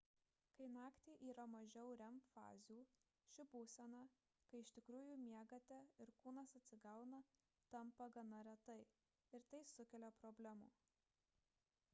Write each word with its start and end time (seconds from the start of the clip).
kai 0.59 0.65
naktį 0.75 1.15
yra 1.31 1.43
mažiau 1.55 1.91
rem 1.99 2.15
fazių 2.29 2.77
ši 3.33 3.45
būsena 3.51 3.99
kai 4.53 4.63
iš 4.63 4.71
tikrųjų 4.79 5.19
miegate 5.27 5.79
ir 6.07 6.15
kūnas 6.25 6.55
atsigauna 6.63 7.21
tampa 7.77 8.09
gana 8.19 8.43
reta 8.51 8.79
ir 8.85 9.49
tai 9.55 9.63
sukelia 9.77 10.13
problemų 10.25 10.73